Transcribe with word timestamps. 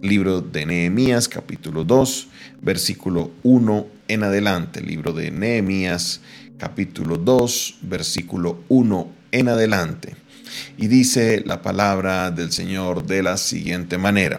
Libro 0.00 0.40
de 0.40 0.64
Nehemías 0.64 1.28
capítulo 1.28 1.82
2, 1.82 2.28
versículo 2.62 3.32
1 3.42 3.86
en 4.06 4.22
adelante. 4.22 4.80
Libro 4.80 5.12
de 5.12 5.32
Nehemías 5.32 6.20
capítulo 6.56 7.16
2, 7.16 7.78
versículo 7.82 8.60
1 8.68 9.10
en 9.32 9.48
adelante. 9.48 10.14
Y 10.76 10.86
dice 10.86 11.42
la 11.44 11.62
palabra 11.62 12.30
del 12.30 12.52
Señor 12.52 13.06
de 13.06 13.24
la 13.24 13.36
siguiente 13.36 13.98
manera. 13.98 14.38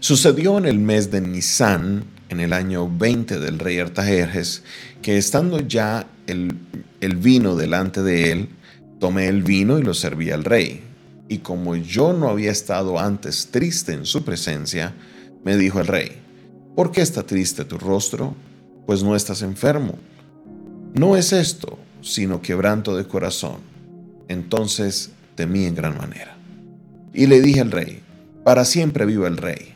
Sucedió 0.00 0.58
en 0.58 0.66
el 0.66 0.80
mes 0.80 1.12
de 1.12 1.20
Nisan, 1.20 2.02
en 2.28 2.40
el 2.40 2.54
año 2.54 2.90
20 2.90 3.38
del 3.38 3.60
rey 3.60 3.78
Artajerjes, 3.78 4.64
que 5.00 5.16
estando 5.16 5.60
ya 5.60 6.08
el, 6.26 6.58
el 7.00 7.16
vino 7.16 7.54
delante 7.54 8.02
de 8.02 8.32
él, 8.32 8.48
tomé 8.98 9.28
el 9.28 9.44
vino 9.44 9.78
y 9.78 9.82
lo 9.82 9.94
serví 9.94 10.32
al 10.32 10.42
rey. 10.42 10.91
Y 11.32 11.38
como 11.38 11.76
yo 11.76 12.12
no 12.12 12.28
había 12.28 12.50
estado 12.50 12.98
antes 12.98 13.48
triste 13.50 13.94
en 13.94 14.04
su 14.04 14.22
presencia, 14.22 14.92
me 15.42 15.56
dijo 15.56 15.80
el 15.80 15.86
rey, 15.86 16.20
¿por 16.76 16.92
qué 16.92 17.00
está 17.00 17.22
triste 17.22 17.64
tu 17.64 17.78
rostro? 17.78 18.34
Pues 18.84 19.02
no 19.02 19.16
estás 19.16 19.40
enfermo. 19.40 19.98
No 20.92 21.16
es 21.16 21.32
esto, 21.32 21.78
sino 22.02 22.42
quebranto 22.42 22.94
de 22.94 23.06
corazón. 23.06 23.60
Entonces 24.28 25.12
temí 25.34 25.64
en 25.64 25.74
gran 25.74 25.96
manera. 25.96 26.36
Y 27.14 27.26
le 27.28 27.40
dije 27.40 27.62
al 27.62 27.70
rey, 27.70 28.02
para 28.44 28.66
siempre 28.66 29.06
viva 29.06 29.26
el 29.26 29.38
rey. 29.38 29.72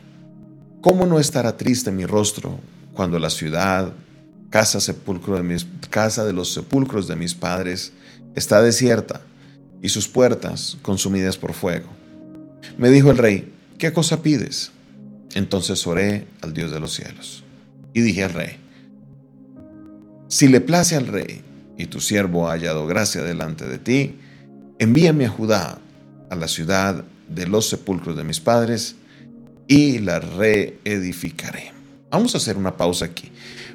¿Cómo 0.81 1.07
no 1.07 1.19
estará 1.19 1.57
triste 1.57 1.91
mi 1.91 2.05
rostro 2.05 2.59
cuando 2.93 3.17
la 3.17 3.31
ciudad, 3.31 3.93
casa, 4.51 4.79
sepulcro 4.79 5.37
de 5.37 5.41
mis, 5.41 5.65
casa 5.89 6.23
de 6.23 6.33
los 6.33 6.53
sepulcros 6.53 7.07
de 7.07 7.15
mis 7.15 7.33
padres, 7.33 7.93
está 8.35 8.61
desierta 8.61 9.21
y 9.81 9.89
sus 9.89 10.07
puertas 10.07 10.77
consumidas 10.81 11.37
por 11.37 11.53
fuego? 11.53 11.87
Me 12.77 12.89
dijo 12.89 13.11
el 13.11 13.17
rey, 13.17 13.51
¿qué 13.77 13.93
cosa 13.93 14.21
pides? 14.21 14.71
Entonces 15.33 15.85
oré 15.85 16.27
al 16.41 16.53
Dios 16.53 16.71
de 16.71 16.79
los 16.79 16.93
cielos 16.93 17.43
y 17.93 18.01
dije 18.01 18.23
al 18.23 18.33
rey, 18.33 18.57
si 20.27 20.47
le 20.47 20.61
place 20.61 20.95
al 20.95 21.07
rey 21.07 21.41
y 21.77 21.85
tu 21.85 22.01
siervo 22.01 22.47
ha 22.47 22.53
hallado 22.53 22.87
gracia 22.87 23.21
delante 23.21 23.65
de 23.65 23.77
ti, 23.77 24.15
envíame 24.79 25.25
a 25.25 25.29
Judá, 25.29 25.79
a 26.29 26.35
la 26.35 26.47
ciudad 26.47 27.05
de 27.29 27.47
los 27.47 27.69
sepulcros 27.69 28.17
de 28.17 28.23
mis 28.23 28.39
padres, 28.39 28.95
y 29.67 29.99
la 29.99 30.19
reedificaré. 30.19 31.71
Vamos 32.09 32.33
a 32.33 32.37
hacer 32.37 32.57
una 32.57 32.77
pausa 32.77 33.05
aquí, 33.05 33.31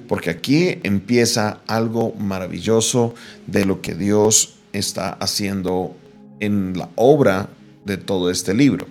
porque 0.09 0.31
aquí 0.31 0.79
empieza 0.83 1.61
algo 1.67 2.15
maravilloso 2.15 3.15
de 3.47 3.65
lo 3.65 3.83
que 3.83 3.95
Dios 3.95 4.57
está 4.73 5.11
haciendo 5.15 5.95
en 6.41 6.77
la 6.77 6.89
obra 6.97 7.49
de 7.85 7.97
todo 7.97 8.31
este 8.31 8.55
libro. 8.55 8.87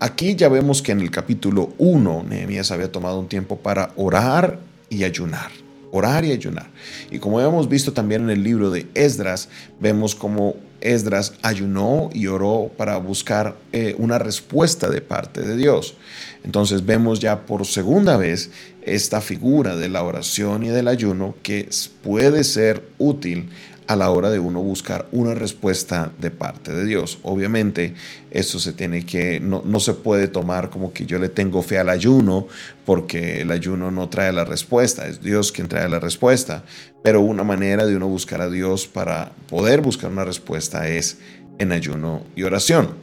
Aquí 0.00 0.34
ya 0.34 0.48
vemos 0.48 0.82
que 0.82 0.92
en 0.92 1.00
el 1.00 1.10
capítulo 1.10 1.72
1 1.78 2.24
Nehemías 2.28 2.70
había 2.70 2.92
tomado 2.92 3.18
un 3.18 3.28
tiempo 3.28 3.58
para 3.58 3.92
orar 3.96 4.60
y 4.90 5.04
ayunar 5.04 5.50
orar 5.94 6.24
y 6.24 6.32
ayunar. 6.32 6.66
Y 7.12 7.20
como 7.20 7.40
hemos 7.40 7.68
visto 7.68 7.92
también 7.92 8.22
en 8.22 8.30
el 8.30 8.42
libro 8.42 8.72
de 8.72 8.88
Esdras, 8.94 9.48
vemos 9.78 10.16
como 10.16 10.56
Esdras 10.80 11.34
ayunó 11.40 12.10
y 12.12 12.26
oró 12.26 12.68
para 12.76 12.96
buscar 12.96 13.56
eh, 13.72 13.94
una 13.96 14.18
respuesta 14.18 14.90
de 14.90 15.00
parte 15.00 15.42
de 15.42 15.56
Dios. 15.56 15.94
Entonces 16.42 16.84
vemos 16.84 17.20
ya 17.20 17.46
por 17.46 17.64
segunda 17.64 18.16
vez 18.16 18.50
esta 18.82 19.20
figura 19.20 19.76
de 19.76 19.88
la 19.88 20.02
oración 20.02 20.64
y 20.64 20.68
del 20.70 20.88
ayuno 20.88 21.36
que 21.44 21.68
puede 22.02 22.42
ser 22.42 22.82
útil 22.98 23.50
a 23.86 23.96
la 23.96 24.10
hora 24.10 24.30
de 24.30 24.38
uno 24.38 24.62
buscar 24.62 25.06
una 25.12 25.34
respuesta 25.34 26.12
de 26.18 26.30
parte 26.30 26.72
de 26.72 26.84
Dios. 26.84 27.18
Obviamente, 27.22 27.94
eso 28.30 28.58
se 28.58 28.72
tiene 28.72 29.04
que, 29.04 29.40
no, 29.40 29.62
no, 29.64 29.80
se 29.80 29.94
puede 29.94 30.28
tomar 30.28 30.70
como 30.70 30.92
que 30.92 31.06
yo 31.06 31.18
le 31.18 31.28
tengo 31.28 31.62
fe 31.62 31.78
al 31.78 31.88
ayuno, 31.88 32.46
porque 32.86 33.42
el 33.42 33.50
ayuno 33.50 33.90
no 33.90 34.08
trae 34.08 34.32
la 34.32 34.44
respuesta, 34.44 35.06
es 35.06 35.22
Dios 35.22 35.52
quien 35.52 35.68
trae 35.68 35.88
la 35.88 36.00
respuesta. 36.00 36.64
Pero 37.02 37.20
una 37.20 37.44
manera 37.44 37.86
de 37.86 37.96
uno 37.96 38.08
buscar 38.08 38.40
a 38.40 38.50
Dios 38.50 38.86
para 38.86 39.32
poder 39.48 39.80
buscar 39.80 40.10
una 40.10 40.24
respuesta 40.24 40.88
es 40.88 41.18
en 41.58 41.72
ayuno 41.72 42.22
y 42.34 42.42
oración. 42.42 42.94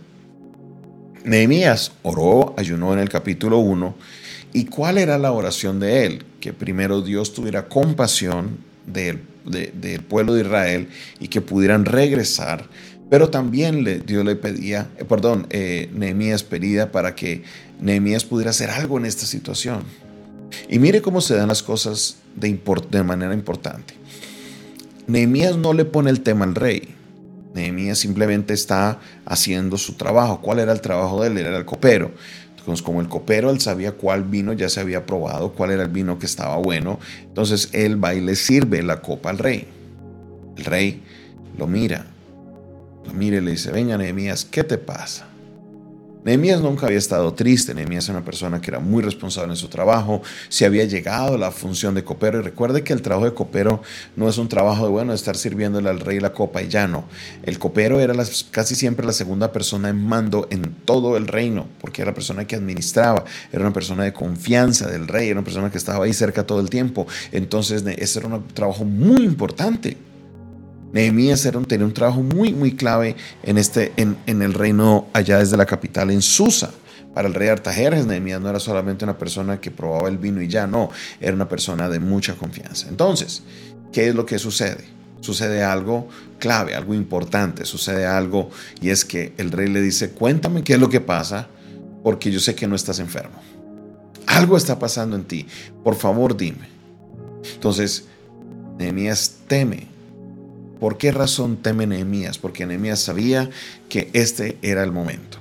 Nehemías 1.24 1.91
oró, 2.02 2.56
ayunó 2.58 2.94
en 2.94 3.00
el 3.00 3.09
capítulo 3.09 3.59
1. 3.59 3.96
¿Y 4.53 4.66
cuál 4.66 4.97
era 4.97 5.18
la 5.18 5.31
oración 5.31 5.80
de 5.80 6.06
él? 6.06 6.25
Que 6.40 6.52
primero 6.52 7.02
Dios 7.02 7.34
tuviera 7.34 7.68
compasión 7.70 8.58
del 9.46 10.02
pueblo 10.02 10.34
de 10.34 10.41
Israel 10.41 10.88
y 11.19 11.28
que 11.28 11.41
pudieran 11.41 11.85
regresar. 11.85 12.68
Pero 13.09 13.29
también 13.29 13.84
le, 13.84 14.00
Dios 14.00 14.24
le 14.24 14.35
pedía, 14.35 14.90
eh, 14.97 15.03
perdón, 15.03 15.47
eh, 15.50 15.90
Nehemías 15.94 16.44
pedía 16.44 16.91
para 16.91 17.13
que 17.13 17.44
Nehemías 17.81 18.24
pudiera 18.24 18.52
hacer 18.52 18.69
algo 18.69 18.97
en 18.97 19.06
esta 19.06 19.25
situación. 19.25 19.84
Y 20.69 20.79
mire 20.79 21.02
cómo 21.02 21.19
se 21.19 21.35
dan 21.35 21.50
las 21.50 21.62
cosas 21.62 22.18
de, 22.35 22.57
de 22.90 23.03
manera 23.03 23.34
importante. 23.34 23.96
Nehemías 25.07 25.58
no 25.58 25.73
le 25.73 25.84
pone 25.84 26.09
el 26.09 26.22
tema 26.22 26.46
al 26.46 26.56
rey. 26.56 26.96
Nehemías 27.53 28.00
simplemente 28.00 28.53
está 28.53 29.00
haciendo 29.25 29.78
su 29.78 29.96
trabajo. 29.96 30.41
¿Cuál 30.41 30.59
era 30.59 30.72
el 30.72 30.79
trabajo 30.79 31.22
de 31.22 31.28
él? 31.28 31.38
era 31.38 31.58
el 31.58 31.66
copero. 31.66 32.12
Como 32.83 33.01
el 33.01 33.07
copero, 33.07 33.49
él 33.49 33.59
sabía 33.59 33.94
cuál 33.94 34.23
vino 34.23 34.53
ya 34.53 34.69
se 34.69 34.79
había 34.79 35.05
probado, 35.05 35.53
cuál 35.53 35.72
era 35.72 35.83
el 35.83 35.89
vino 35.89 36.19
que 36.19 36.25
estaba 36.25 36.57
bueno. 36.57 36.99
Entonces, 37.23 37.69
él 37.73 38.03
va 38.03 38.13
y 38.13 38.22
le 38.22 38.35
sirve 38.35 38.83
la 38.83 39.01
copa 39.01 39.31
al 39.31 39.39
rey. 39.39 39.67
El 40.57 40.66
rey 40.66 41.01
lo 41.57 41.67
mira, 41.67 42.05
lo 43.05 43.13
mira 43.13 43.38
y 43.38 43.41
le 43.41 43.51
dice, 43.51 43.72
venga, 43.72 43.97
Nehemías, 43.97 44.45
¿qué 44.45 44.63
te 44.63 44.77
pasa? 44.77 45.31
Nehemías 46.24 46.62
nunca 46.62 46.86
había 46.86 47.00
estado 47.00 47.34
triste, 47.34 47.74
Nehemías 47.74 48.08
era 48.08 48.20
una 48.20 48.26
persona 48.26 48.62
que 48.62 48.70
era 48.70 48.80
muy 48.80 49.02
responsable 49.02 49.54
en 49.54 49.58
su 49.58 49.70
trabajo, 49.70 50.22
se 50.50 50.66
había 50.66 50.86
llegado 50.86 51.34
a 51.34 51.38
la 51.38 51.50
función 51.50 51.96
de 51.96 52.04
copero 52.04 52.40
y 52.40 52.44
recuerde 52.44 52.84
que 52.84 52.94
el 52.94 53.02
trabajo 53.02 53.26
de 53.26 53.34
copero 53.34 53.82
no 54.16 54.30
es 54.30 54.38
un 54.38 54.48
trabajo 54.48 54.86
de 54.86 54.92
bueno, 54.92 55.14
estar 55.14 55.36
sirviéndole 55.36 55.90
al 55.90 56.00
rey 56.00 56.20
la 56.20 56.32
copa 56.32 56.62
y 56.62 56.68
ya 56.68 56.88
no. 56.88 57.06
El 57.42 57.58
copero 57.58 58.00
era 58.00 58.14
casi 58.52 58.76
siempre 58.76 59.04
la 59.04 59.14
segunda 59.14 59.52
persona 59.52 59.90
en 59.90 59.98
mando 59.98 60.48
en 60.52 60.76
todo 60.86 61.18
el 61.18 61.28
reino, 61.28 61.66
porque 61.80 62.04
era 62.04 62.12
la 62.12 62.16
persona 62.16 62.46
que 62.46 62.56
administraba, 62.56 63.26
era 63.52 63.62
una 63.64 63.74
persona 63.74 64.03
de 64.03 64.14
confianza 64.14 64.88
del 64.92 65.08
rey, 65.08 65.30
era 65.30 65.40
una 65.40 65.46
persona 65.46 65.72
que 65.72 65.80
estaba 65.80 66.06
ahí 66.06 66.14
cerca 66.14 66.46
todo 66.46 66.59
el 66.59 66.70
tiempo. 66.70 67.08
Entonces 67.32 67.84
ese 67.98 68.20
era 68.20 68.28
un 68.28 68.48
trabajo 68.50 68.86
muy 68.86 69.24
importante. 69.24 70.10
Nehemías 70.94 71.46
era 71.46 71.57
un, 71.57 71.66
tenía 71.66 71.85
un 71.85 71.94
trabajo 71.94 72.22
muy, 72.22 72.53
muy 72.53 72.75
clave 72.75 73.16
en, 73.44 73.57
este, 73.57 73.94
en, 73.97 74.18
en, 74.25 74.41
el 74.41 74.53
reino 74.53 75.07
allá 75.13 75.40
desde 75.40 75.57
la 75.57 75.66
capital, 75.66 76.12
en 76.12 76.22
Susa. 76.22 76.72
Para 77.13 77.28
el 77.28 77.34
rey 77.34 77.50
Artajerjes, 77.50 78.06
Nehemías 78.06 78.40
no 78.40 78.50
era 78.50 78.59
solamente 78.59 79.03
una 79.03 79.18
persona 79.18 79.59
que 79.59 79.69
probaba 79.69 80.07
el 80.07 80.18
vino 80.18 80.41
y 80.41 80.47
ya, 80.47 80.66
no, 80.68 80.90
era 81.19 81.34
una 81.34 81.50
persona 81.50 81.90
de 81.90 82.00
mucha 82.00 82.35
confianza. 82.35 82.88
Entonces, 82.88 83.44
¿qué 83.91 84.07
es 84.07 84.16
lo 84.16 84.25
que 84.25 84.40
sucede? 84.40 84.85
Sucede 85.19 85.63
algo 85.63 86.07
clave, 86.40 86.74
algo 86.74 86.94
importante, 86.94 87.66
sucede 87.66 88.06
algo 88.06 88.50
y 88.81 88.90
es 88.90 89.06
que 89.06 89.34
el 89.38 89.52
rey 89.52 89.68
le 89.68 89.81
dice, 89.81 90.12
cuéntame 90.12 90.63
qué 90.63 90.73
es 90.73 90.79
lo 90.79 90.90
que 90.90 91.02
pasa, 91.02 91.47
porque 92.02 92.31
yo 92.31 92.40
sé 92.40 92.56
que 92.56 92.68
no 92.68 92.75
estás 92.75 93.00
enfermo. 93.00 93.40
Algo 94.25 94.56
está 94.58 94.79
pasando 94.79 95.16
en 95.16 95.25
ti, 95.25 95.46
por 95.84 95.96
favor 95.96 96.35
dime. 96.35 96.69
Entonces, 97.53 98.06
Nehemías 98.78 99.35
teme 99.47 99.91
¿Por 100.81 100.97
qué 100.97 101.12
razón 101.12 101.58
teme 101.58 101.86
Nehemías? 101.86 102.40
Porque 102.40 102.66
Nehemías 102.66 103.00
sabía 103.00 103.52
que 103.88 104.09
este 104.14 104.58
era 104.64 104.84
el 104.84 104.92
momento. 104.92 105.38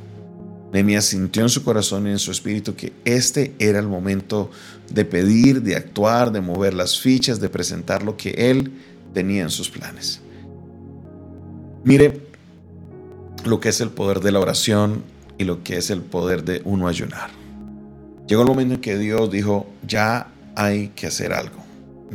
Nehemías 0.71 1.07
sintió 1.07 1.41
en 1.41 1.49
su 1.49 1.65
corazón 1.65 2.07
y 2.07 2.11
en 2.11 2.19
su 2.19 2.31
espíritu 2.31 2.77
que 2.77 2.93
este 3.07 3.55
era 3.59 3.79
el 3.79 3.89
momento 3.89 4.51
de 4.91 5.07
pedir, 5.07 5.63
de 5.63 5.77
actuar, 5.77 6.31
de 6.31 6.43
mover 6.43 6.75
las 6.75 7.01
fichas, 7.01 7.41
de 7.41 7.49
presentar 7.49 8.03
lo 8.03 8.19
que 8.19 8.51
él 8.51 8.71
tenía 9.15 9.41
en 9.41 9.49
sus 9.49 9.71
planes. 9.71 10.21
Mire 11.85 12.21
lo 13.47 13.61
que 13.61 13.71
es 13.71 13.81
el 13.81 13.89
poder 13.89 14.21
de 14.21 14.33
la 14.33 14.41
oración 14.41 15.05
y 15.39 15.45
lo 15.45 15.65
que 15.65 15.79
es 15.79 15.89
el 15.89 16.03
poder 16.03 16.45
de 16.45 16.61
uno 16.67 16.87
ayunar. 16.87 17.31
Llegó 18.29 18.43
el 18.43 18.49
momento 18.49 18.75
en 18.75 18.81
que 18.83 18.99
Dios 18.99 19.31
dijo, 19.31 19.67
ya 19.89 20.31
hay 20.55 20.89
que 20.89 21.07
hacer 21.07 21.33
algo 21.33 21.60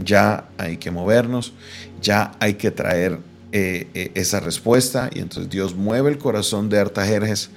ya 0.04 0.50
hay 0.58 0.78
que 0.78 0.92
movernos, 0.92 1.54
ya 2.02 2.32
hay 2.40 2.56
que 2.56 2.72
traer 2.72 3.20
eh, 3.52 3.88
eh, 3.94 4.12
esa 4.16 4.40
respuesta 4.40 5.10
y 5.14 5.20
entonces 5.20 5.50
Dios 5.50 5.76
mueve 5.76 6.10
el 6.12 6.18
corazón 6.18 6.70
de 6.70 6.80
Artajerjes 6.80 7.50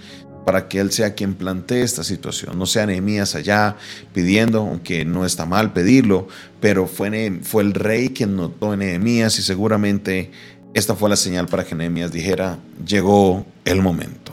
para 0.45 0.69
que 0.69 0.79
Él 0.79 0.93
sea 0.93 1.15
quien 1.15 1.35
plantee 1.35 1.83
esta 1.83 2.05
situación. 2.05 2.59
No 2.59 2.67
sea 2.67 2.87
Nehemías 2.87 3.35
allá 3.35 3.77
pidiendo, 4.15 4.61
aunque 4.61 5.05
no 5.05 5.27
está 5.27 5.45
mal 5.45 5.73
pedirlo, 5.73 6.29
pero 6.61 6.87
fue, 6.87 7.41
fue 7.43 7.63
el 7.63 7.75
rey 7.75 8.11
quien 8.11 8.37
notó 8.37 8.73
en 8.73 8.79
Nehemías 8.79 9.39
y 9.39 9.43
seguramente 9.43 10.31
esta 10.73 10.95
fue 10.95 11.11
la 11.11 11.17
señal 11.17 11.47
para 11.47 11.65
que 11.65 11.75
Nehemías 11.75 12.13
dijera, 12.13 12.59
llegó 12.87 13.45
el 13.65 13.83
momento. 13.83 14.33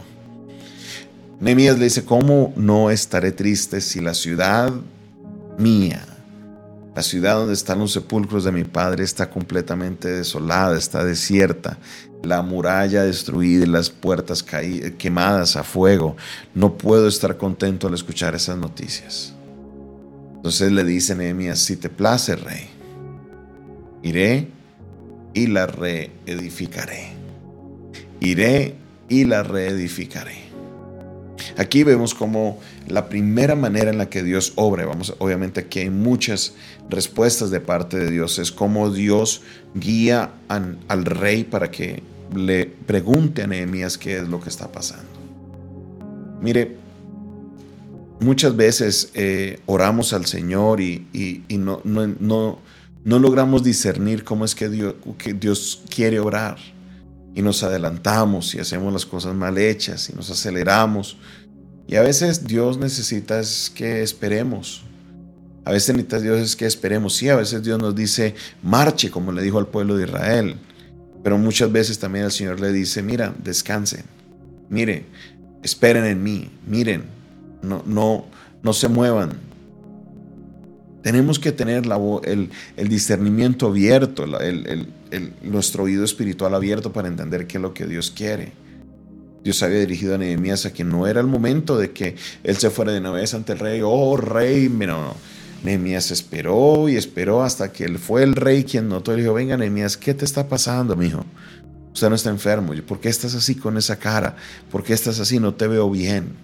Nehemías 1.39 1.77
le 1.77 1.85
dice, 1.85 2.05
¿cómo 2.05 2.53
no 2.55 2.91
estaré 2.91 3.31
triste 3.31 3.81
si 3.81 3.99
la 3.99 4.13
ciudad 4.13 4.71
mía 5.57 6.14
La 6.95 7.01
ciudad 7.01 7.35
donde 7.35 7.53
están 7.53 7.79
los 7.79 7.91
sepulcros 7.91 8.45
de 8.45 8.53
mi 8.53 8.63
padre 8.63 9.03
está 9.03 9.29
completamente 9.29 10.07
desolada, 10.07 10.77
está 10.77 11.03
desierta. 11.03 11.77
La 12.23 12.41
muralla 12.41 13.03
destruida 13.03 13.65
y 13.65 13.67
las 13.67 13.89
puertas 13.89 14.43
quemadas 14.97 15.57
a 15.57 15.63
fuego. 15.63 16.15
No 16.53 16.77
puedo 16.77 17.09
estar 17.09 17.35
contento 17.35 17.87
al 17.87 17.93
escuchar 17.95 18.33
esas 18.33 18.57
noticias. 18.57 19.33
Entonces 20.37 20.71
le 20.71 20.85
dice 20.85 21.15
Nehemías, 21.15 21.59
si 21.59 21.75
te 21.75 21.89
place, 21.89 22.37
rey, 22.37 22.69
iré 24.01 24.47
y 25.33 25.47
la 25.47 25.67
reedificaré. 25.67 27.09
Iré 28.21 28.75
y 29.09 29.25
la 29.25 29.43
reedificaré. 29.43 30.44
Aquí 31.57 31.83
vemos 31.83 32.13
como 32.13 32.59
la 32.87 33.07
primera 33.07 33.55
manera 33.55 33.89
en 33.89 33.97
la 33.97 34.09
que 34.09 34.23
Dios 34.23 34.53
obra, 34.55 34.85
vamos, 34.85 35.15
obviamente 35.19 35.61
aquí 35.61 35.79
hay 35.79 35.89
muchas 35.89 36.53
respuestas 36.89 37.49
de 37.49 37.61
parte 37.61 37.97
de 37.97 38.11
Dios, 38.11 38.39
es 38.39 38.51
como 38.51 38.91
Dios 38.91 39.41
guía 39.73 40.31
al 40.47 41.05
rey 41.05 41.43
para 41.43 41.71
que 41.71 42.03
le 42.35 42.65
pregunte 42.65 43.43
a 43.43 43.47
Nehemías 43.47 43.97
qué 43.97 44.17
es 44.17 44.27
lo 44.27 44.41
que 44.41 44.49
está 44.49 44.71
pasando. 44.71 45.09
Mire, 46.41 46.77
muchas 48.19 48.55
veces 48.55 49.11
eh, 49.13 49.59
oramos 49.65 50.13
al 50.13 50.25
Señor 50.25 50.81
y, 50.81 51.07
no, 51.49 51.81
logramos 53.03 53.63
discernir 53.63 54.23
cómo 54.23 54.45
es 54.45 54.55
que 54.55 54.69
Dios, 54.69 54.95
que 55.17 55.33
Dios 55.33 55.83
quiere 55.89 56.19
orar. 56.19 56.57
Y 57.33 57.41
nos 57.41 57.63
adelantamos 57.63 58.55
y 58.55 58.59
hacemos 58.59 58.93
las 58.93 59.05
cosas 59.05 59.35
mal 59.35 59.57
hechas 59.57 60.09
y 60.09 60.13
nos 60.13 60.29
aceleramos. 60.29 61.17
Y 61.87 61.95
a 61.95 62.01
veces 62.01 62.47
Dios 62.47 62.77
necesita 62.77 63.39
es 63.39 63.71
que 63.73 64.01
esperemos. 64.01 64.83
A 65.63 65.71
veces 65.71 65.95
necesita 65.95 66.19
Dios 66.19 66.39
es 66.39 66.55
que 66.55 66.65
esperemos. 66.65 67.15
Sí, 67.15 67.29
a 67.29 67.35
veces 67.35 67.63
Dios 67.63 67.79
nos 67.79 67.95
dice, 67.95 68.35
marche, 68.63 69.11
como 69.11 69.31
le 69.31 69.41
dijo 69.41 69.59
al 69.59 69.67
pueblo 69.67 69.97
de 69.97 70.05
Israel. 70.05 70.55
Pero 71.23 71.37
muchas 71.37 71.71
veces 71.71 71.99
también 71.99 72.25
el 72.25 72.31
Señor 72.31 72.59
le 72.59 72.71
dice, 72.71 73.01
mira, 73.01 73.33
descansen. 73.43 74.03
Mire, 74.69 75.05
esperen 75.63 76.05
en 76.05 76.21
mí. 76.23 76.49
Miren, 76.67 77.05
no, 77.61 77.83
no, 77.85 78.25
no 78.63 78.73
se 78.73 78.87
muevan. 78.87 79.33
Tenemos 81.01 81.37
que 81.37 81.51
tener 81.51 81.83
el, 82.23 82.49
discernimiento 82.89 83.67
abierto, 83.67 84.25
nuestro 85.43 85.83
oído 85.83 86.03
espiritual 86.03 86.55
abierto 86.55 86.91
para 86.91 87.07
entender 87.07 87.45
qué 87.45 87.57
es 87.57 87.61
lo 87.61 87.75
que 87.75 87.85
Dios 87.85 88.09
quiere. 88.09 88.53
Dios 89.45 89.61
había 89.61 89.77
dirigido 89.77 90.15
a 90.15 90.17
Nehemías 90.17 90.65
a 90.65 90.73
que 90.73 90.83
no 90.83 91.05
era 91.05 91.21
el 91.21 91.27
momento 91.27 91.77
de 91.77 91.91
que 91.91 92.15
él 92.43 92.57
se 92.57 92.71
fuera 92.71 92.91
de 92.91 92.97
una 92.99 93.11
vez 93.11 93.35
ante 93.35 93.53
el 93.53 93.59
rey. 93.59 93.79
Oh, 93.83 94.17
rey, 94.17 94.69
no, 94.69 95.15
Nehemías 95.63 96.09
esperó 96.09 96.89
y 96.89 96.95
esperó 96.95 97.43
hasta 97.43 97.71
que 97.71 97.83
él 97.83 97.99
fue 97.99 98.23
el 98.23 98.35
rey 98.35 98.63
quien 98.63 98.89
notó 98.89 99.13
y 99.13 99.21
dijo, 99.21 99.35
venga 99.35 99.55
Nehemías, 99.55 99.97
¿qué 99.97 100.15
te 100.15 100.25
está 100.25 100.47
pasando, 100.47 100.95
mijo? 100.95 101.23
Usted 101.93 102.09
no 102.09 102.15
está 102.15 102.31
enfermo. 102.31 102.73
¿Por 102.87 102.99
qué 102.99 103.09
estás 103.09 103.35
así 103.35 103.53
con 103.53 103.77
esa 103.77 103.99
cara? 103.99 104.35
¿Por 104.71 104.83
qué 104.83 104.93
estás 104.93 105.19
así? 105.19 105.39
No 105.39 105.53
te 105.53 105.67
veo 105.67 105.91
bien. 105.91 106.35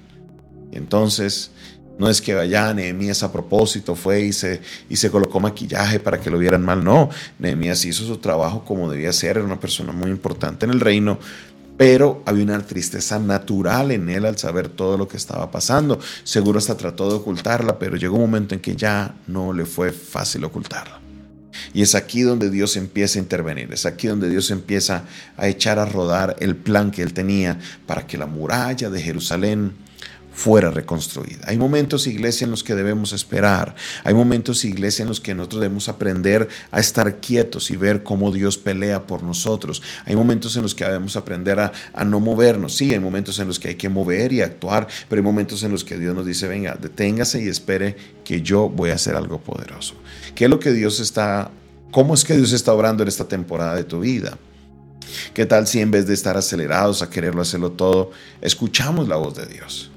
entonces, 0.72 1.50
no 1.98 2.10
es 2.10 2.22
que 2.22 2.34
vaya 2.34 2.74
Nehemías 2.74 3.22
a 3.22 3.32
propósito 3.32 3.96
fue 3.96 4.22
y 4.22 4.34
se, 4.34 4.62
y 4.90 4.96
se 4.96 5.12
colocó 5.12 5.40
maquillaje 5.40 6.00
para 6.00 6.20
que 6.20 6.30
lo 6.30 6.38
vieran 6.38 6.64
mal. 6.64 6.84
No, 6.84 7.10
Nehemías 7.38 7.84
hizo 7.86 8.06
su 8.06 8.18
trabajo 8.18 8.64
como 8.64 8.90
debía 8.90 9.12
ser. 9.12 9.38
Era 9.38 9.46
una 9.46 9.60
persona 9.60 9.92
muy 9.92 10.10
importante 10.10 10.66
en 10.66 10.72
el 10.72 10.80
reino. 10.80 11.20
Pero 11.82 12.22
había 12.28 12.44
una 12.44 12.64
tristeza 12.64 13.18
natural 13.18 13.90
en 13.90 14.08
él 14.08 14.28
al 14.28 14.38
saber 14.38 14.70
todo 14.70 15.00
lo 15.00 15.08
que 15.08 15.18
estaba 15.18 15.50
pasando. 15.50 16.00
Seguro 16.24 16.60
hasta 16.60 16.78
trató 16.78 17.10
de 17.10 17.16
ocultarla, 17.16 17.80
pero 17.80 17.98
llegó 17.98 18.18
un 18.18 18.22
momento 18.22 18.54
en 18.54 18.62
que 18.62 18.76
ya 18.76 19.16
no 19.26 19.52
le 19.52 19.66
fue 19.66 19.92
fácil 19.92 20.44
ocultarla. 20.44 21.00
Y 21.74 21.82
es 21.82 21.96
aquí 21.96 22.22
donde 22.22 22.52
Dios 22.52 22.78
empieza 22.78 23.18
a 23.18 23.24
intervenir, 23.24 23.74
es 23.74 23.88
aquí 23.88 24.06
donde 24.06 24.30
Dios 24.30 24.52
empieza 24.52 25.06
a 25.38 25.48
echar 25.48 25.80
a 25.80 25.86
rodar 25.86 26.36
el 26.40 26.56
plan 26.56 26.92
que 26.92 27.02
él 27.02 27.14
tenía 27.14 27.58
para 27.88 28.06
que 28.06 28.16
la 28.16 28.28
muralla 28.28 28.92
de 28.92 29.02
Jerusalén 29.02 29.72
fuera 30.42 30.72
reconstruida. 30.72 31.46
Hay 31.46 31.58
momentos, 31.60 32.08
iglesia, 32.08 32.46
en 32.46 32.52
los 32.52 32.64
que 32.64 32.74
debemos 32.74 33.14
esperar. 33.14 33.76
Hay 34.04 34.16
momentos, 34.16 34.66
iglesia, 34.66 35.04
en 35.04 35.10
los 35.10 35.20
que 35.20 35.36
nosotros 35.36 35.62
debemos 35.62 35.88
aprender 35.88 36.48
a 36.72 36.80
estar 36.80 37.20
quietos 37.20 37.70
y 37.70 37.78
ver 37.78 38.02
cómo 38.02 38.32
Dios 38.32 38.58
pelea 38.58 39.06
por 39.06 39.22
nosotros. 39.22 39.84
Hay 40.04 40.16
momentos 40.16 40.56
en 40.56 40.64
los 40.64 40.74
que 40.74 40.84
debemos 40.84 41.16
aprender 41.16 41.60
a, 41.60 41.72
no 42.06 42.20
movernos. 42.20 42.76
Sí, 42.76 42.92
hay 42.92 43.00
momentos 43.00 43.38
en 43.38 43.50
los 43.50 43.60
que 43.60 43.68
hay 43.68 43.76
que 43.76 43.88
mover 43.88 44.34
y 44.34 44.42
actuar, 44.42 44.88
pero 45.08 45.20
hay 45.20 45.24
momentos 45.24 45.62
en 45.62 45.72
los 45.72 45.84
que 45.84 46.00
Dios 46.00 46.16
nos 46.16 46.26
dice, 46.26 46.48
venga, 46.48 46.74
deténgase 46.74 47.44
y 47.44 47.48
espere 47.48 47.96
que 48.24 48.42
yo 48.42 48.68
voy 48.68 48.90
a 48.90 48.96
hacer 48.96 49.16
algo 49.16 49.40
poderoso. 49.40 49.94
¿Qué 50.34 50.46
es 50.46 50.50
lo 50.50 50.60
que 50.60 50.72
Dios 50.72 51.00
está, 51.00 51.52
cómo 51.92 52.16
es 52.16 52.24
que 52.24 52.36
Dios 52.36 52.52
está 52.52 52.74
obrando 52.74 53.04
en 53.04 53.10
esta 53.10 53.28
temporada 53.28 53.76
de 53.76 53.84
tu 53.84 54.00
vida? 54.00 54.40
¿Qué 55.36 55.46
tal 55.46 55.68
si 55.68 55.82
en 55.82 55.92
vez 55.92 56.08
de 56.08 56.16
estar 56.16 56.36
acelerados 56.36 57.04
a 57.04 57.12
quererlo 57.12 57.44
hacerlo 57.44 57.74
todo, 57.74 58.10
escuchamos 58.42 59.08
la 59.08 59.18
voz 59.18 59.36
de 59.36 59.46
Dios? 59.46 59.92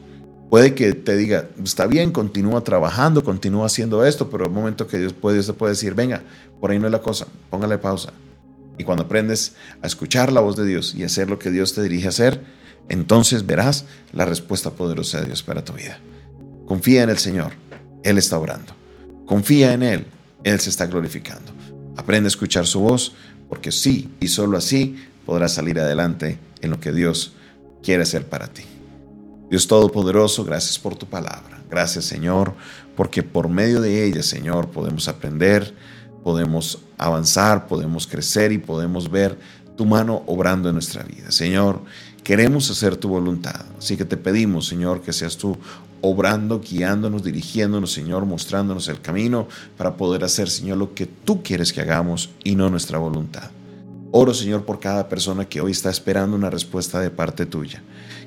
Puede 0.54 0.76
que 0.76 0.92
te 0.92 1.16
diga, 1.16 1.48
está 1.64 1.88
bien, 1.88 2.12
continúa 2.12 2.62
trabajando, 2.62 3.24
continúa 3.24 3.66
haciendo 3.66 4.06
esto, 4.06 4.30
pero 4.30 4.44
el 4.44 4.52
momento 4.52 4.86
que 4.86 4.98
Dios 4.98 5.12
puede, 5.12 5.42
te 5.42 5.52
puede 5.52 5.72
decir, 5.72 5.94
venga, 5.94 6.22
por 6.60 6.70
ahí 6.70 6.78
no 6.78 6.86
es 6.86 6.92
la 6.92 7.00
cosa, 7.00 7.26
póngale 7.50 7.76
pausa. 7.76 8.12
Y 8.78 8.84
cuando 8.84 9.02
aprendes 9.02 9.54
a 9.82 9.88
escuchar 9.88 10.30
la 10.30 10.40
voz 10.40 10.54
de 10.54 10.64
Dios 10.64 10.94
y 10.94 11.02
hacer 11.02 11.28
lo 11.28 11.40
que 11.40 11.50
Dios 11.50 11.74
te 11.74 11.82
dirige 11.82 12.06
a 12.06 12.10
hacer, 12.10 12.40
entonces 12.88 13.46
verás 13.46 13.86
la 14.12 14.26
respuesta 14.26 14.70
poderosa 14.70 15.18
de 15.18 15.26
Dios 15.26 15.42
para 15.42 15.64
tu 15.64 15.72
vida. 15.72 15.98
Confía 16.66 17.02
en 17.02 17.10
el 17.10 17.18
Señor, 17.18 17.50
Él 18.04 18.16
está 18.16 18.38
obrando. 18.38 18.76
Confía 19.26 19.72
en 19.72 19.82
Él, 19.82 20.06
Él 20.44 20.60
se 20.60 20.70
está 20.70 20.86
glorificando. 20.86 21.50
Aprende 21.96 22.28
a 22.28 22.28
escuchar 22.28 22.68
su 22.68 22.78
voz, 22.78 23.16
porque 23.48 23.72
sí 23.72 24.08
y 24.20 24.28
solo 24.28 24.56
así 24.56 25.04
podrás 25.26 25.52
salir 25.52 25.80
adelante 25.80 26.38
en 26.60 26.70
lo 26.70 26.78
que 26.78 26.92
Dios 26.92 27.32
quiere 27.82 28.04
hacer 28.04 28.28
para 28.28 28.46
ti. 28.46 28.62
Dios 29.54 29.68
Todopoderoso, 29.68 30.44
gracias 30.44 30.80
por 30.80 30.96
tu 30.96 31.06
palabra. 31.06 31.62
Gracias 31.70 32.06
Señor, 32.06 32.54
porque 32.96 33.22
por 33.22 33.48
medio 33.48 33.80
de 33.80 34.04
ella, 34.04 34.20
Señor, 34.20 34.70
podemos 34.70 35.06
aprender, 35.06 35.72
podemos 36.24 36.80
avanzar, 36.98 37.68
podemos 37.68 38.08
crecer 38.08 38.50
y 38.50 38.58
podemos 38.58 39.08
ver 39.08 39.38
tu 39.76 39.84
mano 39.84 40.24
obrando 40.26 40.70
en 40.70 40.74
nuestra 40.74 41.04
vida. 41.04 41.30
Señor, 41.30 41.82
queremos 42.24 42.68
hacer 42.68 42.96
tu 42.96 43.08
voluntad. 43.08 43.64
Así 43.78 43.96
que 43.96 44.04
te 44.04 44.16
pedimos, 44.16 44.66
Señor, 44.66 45.02
que 45.02 45.12
seas 45.12 45.36
tú 45.36 45.56
obrando, 46.00 46.58
guiándonos, 46.58 47.22
dirigiéndonos, 47.22 47.92
Señor, 47.92 48.26
mostrándonos 48.26 48.88
el 48.88 49.00
camino 49.00 49.46
para 49.78 49.96
poder 49.96 50.24
hacer, 50.24 50.50
Señor, 50.50 50.78
lo 50.78 50.94
que 50.94 51.06
tú 51.06 51.44
quieres 51.44 51.72
que 51.72 51.80
hagamos 51.80 52.30
y 52.42 52.56
no 52.56 52.70
nuestra 52.70 52.98
voluntad. 52.98 53.52
Oro, 54.16 54.32
Señor, 54.32 54.64
por 54.64 54.78
cada 54.78 55.08
persona 55.08 55.44
que 55.44 55.60
hoy 55.60 55.72
está 55.72 55.90
esperando 55.90 56.36
una 56.36 56.48
respuesta 56.48 57.00
de 57.00 57.10
parte 57.10 57.46
tuya 57.46 57.82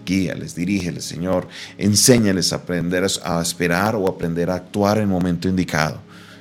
guíales, 0.06 0.54
dirígeles, 0.54 1.06
Señor. 1.06 1.48
Enséñales 1.78 2.52
a 2.52 2.58
aprender 2.58 3.06
a 3.24 3.42
esperar 3.42 3.96
o 3.96 4.10
aprender 4.10 4.50
a 4.50 4.56
actuar 4.56 4.98
en 4.98 5.04
el 5.04 5.10
momento 5.10 5.48
indicado. 5.48 6.00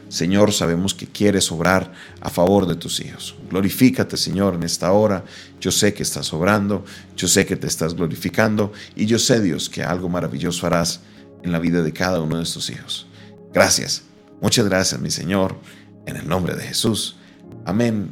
Señor, 0.09 0.53
sabemos 0.53 0.95
que 0.95 1.07
quieres 1.07 1.51
obrar 1.53 1.93
a 2.21 2.29
favor 2.29 2.67
de 2.67 2.75
tus 2.75 2.99
hijos. 2.99 3.37
Glorifícate, 3.49 4.17
Señor, 4.17 4.57
en 4.57 4.65
esta 4.65 4.91
hora. 4.91 5.25
Yo 5.61 5.71
sé 5.71 5.95
que 5.95 6.03
estás 6.03 6.33
obrando, 6.33 6.85
yo 7.17 7.29
sé 7.29 7.47
que 7.47 7.55
te 7.55 7.69
estás 7.69 7.95
glorificando 7.95 8.73
y 8.97 9.07
yo 9.07 9.19
sé, 9.21 9.41
Dios, 9.41 9.71
que 9.71 9.85
algo 9.85 10.09
maravilloso 10.09 10.67
harás 10.67 11.03
en 11.45 11.53
la 11.53 11.61
vida 11.61 11.83
de 11.83 11.93
cada 11.93 12.21
uno 12.21 12.39
de 12.39 12.43
estos 12.43 12.69
hijos. 12.69 13.07
Gracias, 13.53 14.03
muchas 14.41 14.69
gracias, 14.69 15.01
mi 15.01 15.11
Señor, 15.13 15.57
en 16.05 16.17
el 16.17 16.29
nombre 16.29 16.57
de 16.57 16.65
Jesús. 16.65 17.17
Amén, 17.65 18.11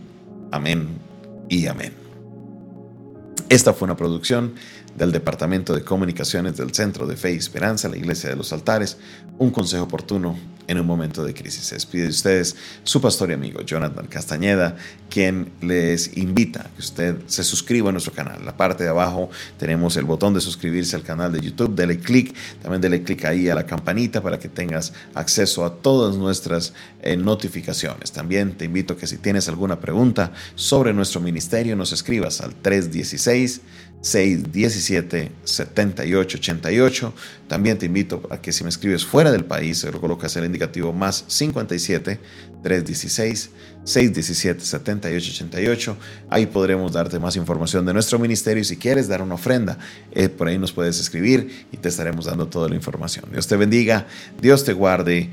amén 0.53 1.04
y 1.49 1.67
amén. 1.67 2.04
Esta 3.55 3.73
fue 3.73 3.87
una 3.87 3.97
producción 3.97 4.55
del 4.97 5.13
Departamento 5.13 5.75
de 5.75 5.85
Comunicaciones 5.85 6.57
del 6.57 6.75
Centro 6.75 7.07
de 7.07 7.17
Fe 7.17 7.35
y 7.35 7.37
Esperanza, 7.37 7.89
la 7.89 7.97
Iglesia 7.97 8.31
de 8.31 8.35
los 8.35 8.53
Altares, 8.53 8.97
un 9.39 9.51
consejo 9.51 9.85
oportuno 9.85 10.37
en 10.67 10.81
un 10.81 10.87
momento 10.87 11.25
de 11.25 11.35
crisis. 11.35 11.65
Se 11.65 11.75
despide 11.75 12.05
de 12.05 12.09
ustedes 12.09 12.57
su 12.85 13.01
pastor 13.01 13.31
y 13.31 13.35
amigo 13.35 13.61
Jonathan 13.61 14.07
Castañeda, 14.07 14.77
quien 15.11 15.53
les 15.61 16.17
invita 16.17 16.63
a 16.63 16.71
que 16.71 16.81
usted 16.81 17.17
se 17.27 17.45
suscriba 17.45 17.91
a 17.91 17.93
nuestro 17.93 18.13
canal. 18.13 18.39
En 18.39 18.47
la 18.47 18.57
parte 18.57 18.83
de 18.83 18.91
abajo 18.91 19.29
tenemos 19.59 19.97
el 19.97 20.05
botón 20.05 20.33
de 20.35 20.41
suscribirse 20.41 20.97
al 20.97 21.03
canal 21.03 21.33
de 21.33 21.41
YouTube. 21.41 21.75
Dele 21.75 21.99
clic, 21.99 22.35
también 22.63 22.81
dele 22.81 23.03
clic 23.03 23.25
ahí 23.25 23.49
a 23.49 23.55
la 23.55 23.67
campanita 23.67 24.23
para 24.23 24.39
que 24.39 24.49
tengas 24.49 24.93
acceso 25.15 25.65
a 25.65 25.75
todas 25.75 26.17
nuestras 26.17 26.73
eh, 27.03 27.17
notificaciones. 27.17 28.13
También 28.13 28.57
te 28.57 28.65
invito 28.65 28.95
a 28.95 28.97
que 28.97 29.07
si 29.07 29.19
tienes 29.19 29.49
alguna 29.49 29.81
pregunta 29.81 30.33
sobre 30.55 30.95
nuestro 30.95 31.21
ministerio, 31.21 31.77
nos 31.77 31.93
escribas 31.93 32.41
al 32.41 32.55
316 32.55 33.44
617 34.05 35.33
7888. 35.45 37.15
También 37.49 37.79
te 37.79 37.87
invito 37.87 38.23
a 38.31 38.37
que 38.41 38.53
si 38.53 38.63
me 38.63 38.69
escribes 38.69 39.05
fuera 39.05 39.33
del 39.33 39.47
país, 39.47 39.83
lo 39.85 40.01
colocas 40.01 40.37
el 40.37 40.45
indicativo 40.45 40.93
más 40.93 41.25
57 41.27 42.21
316 42.63 43.51
617 43.85 44.65
7888. 44.65 45.97
Ahí 46.29 46.47
podremos 46.47 46.93
darte 46.93 47.19
más 47.19 47.37
información 47.37 47.87
de 47.87 47.95
nuestro 47.95 48.19
ministerio 48.19 48.61
y 48.61 48.65
si 48.65 48.77
quieres 48.77 49.09
dar 49.09 49.23
una 49.23 49.37
ofrenda, 49.37 49.79
eh, 50.13 50.29
por 50.29 50.49
ahí 50.49 50.59
nos 50.59 50.73
puedes 50.73 51.01
escribir 51.01 51.67
y 51.73 51.79
te 51.79 51.89
estaremos 51.89 52.27
dando 52.27 52.47
toda 52.47 52.69
la 52.69 52.75
información. 52.75 53.27
Dios 53.33 53.47
te 53.47 53.57
bendiga, 53.57 54.07
Dios 54.41 54.65
te 54.65 54.75
guarde. 54.75 55.31